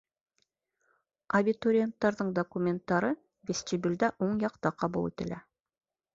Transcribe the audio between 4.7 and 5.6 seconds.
ҡабул ителә.